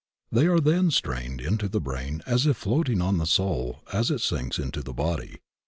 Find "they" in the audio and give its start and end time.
0.31-0.47